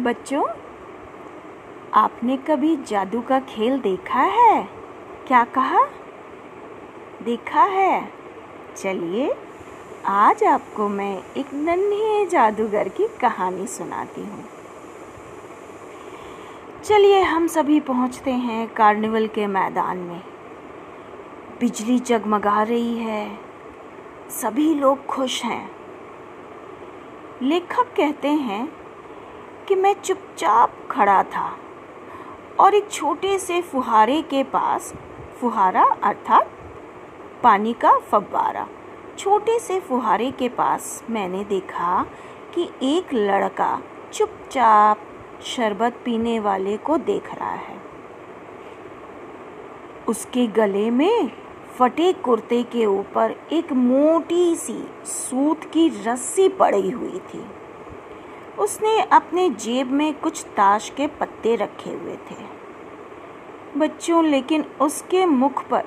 [0.00, 0.48] बच्चों,
[1.94, 4.68] आपने कभी जादू का खेल देखा है?
[5.26, 5.86] क्या कहा?
[7.22, 8.12] देखा है।
[8.76, 9.34] चलिए,
[10.06, 14.44] आज आपको मैं एक नन्हे जादूगर की कहानी सुनाती हूँ।
[16.84, 20.22] चलिए, हम सभी पहुँचते हैं कार्निवल के मैदान में।
[21.60, 23.38] बिजली जगमगा रही है।
[24.30, 25.70] सभी लोग खुश हैं।
[27.42, 28.85] लेखक कहते हैं
[29.68, 31.58] कि मैं चुपचाप खड़ा था
[32.60, 34.94] और एक छोटे से फुहारे के पास,
[35.40, 36.50] फुहारा अर्थात
[37.42, 38.66] पानी का फव्वारा,
[39.18, 42.06] छोटे से फुहारे के पास मैंने देखा
[42.54, 43.82] कि एक लड़का
[44.12, 44.98] चुपचाप
[45.44, 47.76] शरबत पीने वाले को देख रहा है।
[50.08, 51.30] उसके गले में
[51.78, 57.44] फटे कुर्ते के ऊपर एक मोटी सी सूत की रस्सी पड़ी हुई थी।
[58.58, 62.44] उसने अपने जेब में कुछ ताश के पत्ते रखे हुए थे।
[63.76, 65.84] बच्चों, लेकिन उसके मुख पर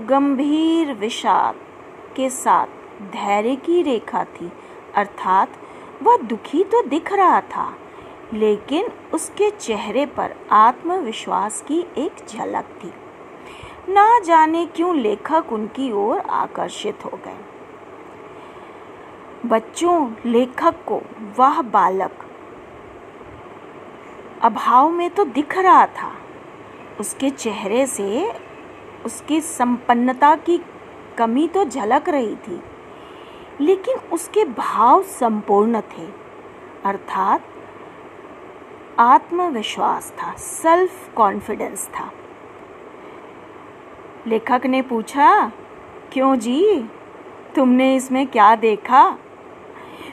[0.00, 1.54] गंभीर विषाद
[2.16, 2.66] के साथ
[3.12, 4.50] धैर्य की रेखा थी,
[4.94, 5.58] अर्थात
[6.02, 7.72] वह दुखी तो दिख रहा था,
[8.34, 12.92] लेकिन उसके चेहरे पर आत्मविश्वास की एक झलक थी।
[13.88, 17.36] ना जाने क्यों लेखक उनकी ओर आकर्षित हो गए।
[19.46, 21.00] बच्चों, लेखक को,
[21.38, 22.24] वह बालक।
[24.42, 26.10] अभाव में तो दिख रहा था।
[27.00, 28.32] उसके चेहरे से
[29.04, 30.58] उसकी संपन्नता की
[31.18, 32.60] कमी तो झलक रही थी,
[33.60, 36.06] लेकिन उसके भाव संपूर्ण थे।
[36.84, 37.44] अर्थात
[38.98, 42.10] आत्मविश्वास था सेल्फ कॉन्फिडेंस था।
[44.26, 45.52] लेखक ने पूछा,
[46.12, 46.88] क्यों जी?
[47.56, 49.18] तुमने इसमें क्या देखा?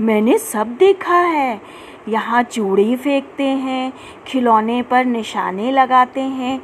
[0.00, 1.60] मैंने सब देखा है।
[2.08, 3.92] यहाँ चूड़ी फेंकते हैं,
[4.26, 6.58] खिलौने पर निशाने लगाते हैं,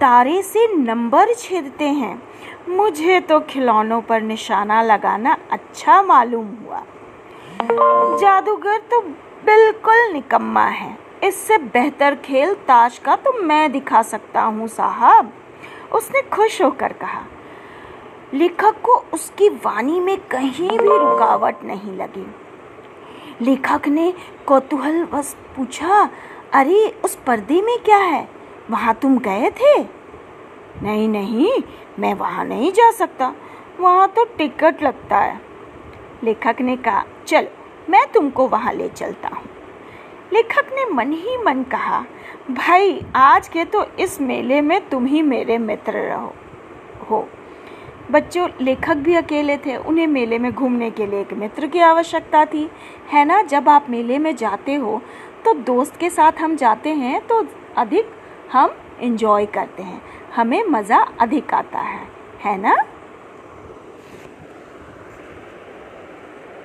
[0.00, 2.22] तारे से नंबर छेदते हैं।
[2.68, 6.82] मुझे तो खिलौनों पर निशाना लगाना अच्छा मालूम हुआ।
[8.18, 9.00] जादूगर तो
[9.46, 15.32] बिल्कुल निकम्मा है। इससे बेहतर खेल ताश का तो मैं दिखा सकता हूँ, साहब।
[15.92, 17.24] उसने खुश होकर कहा।
[18.34, 22.26] लेखक को उसकी वाणी में कहीं भी रुकावट नहीं लगी।
[23.42, 24.14] लेखक ने
[24.46, 25.08] कौतूहल
[25.56, 26.10] पूछा,
[26.52, 28.28] अरे, उस पर्दे में क्या है?
[28.70, 29.82] वहाँ तुम गए थे?
[30.82, 31.62] नहीं नहीं,
[31.98, 33.34] मैं वहाँ नहीं जा सकता।
[33.80, 35.40] वहाँ तो टिकट लगता है।
[36.24, 37.48] लेखक ने कहा, चल,
[37.90, 39.44] मैं तुमको वहाँ ले चलता हूँ।
[40.32, 42.04] लेखक ने मन ही मन कहा,
[42.50, 46.34] भाई, आज के तो इस मेले में तुम ही मेरे मित्र रहो,
[47.10, 47.28] हो।
[48.12, 52.44] बच्चों लेखक भी अकेले थे, उन्हें मेले में घूमने के लिए एक मित्र की आवश्यकता
[52.44, 52.68] थी।
[53.10, 55.00] है ना, जब आप मेले में जाते हो
[55.44, 57.44] तो दोस्त के साथ हम जाते हैं तो
[57.76, 58.10] अधिक
[58.52, 60.02] हम इन्जॉय करते हैं।
[60.36, 62.00] हमें मज़ा अधिक आता है।
[62.40, 62.74] है ना?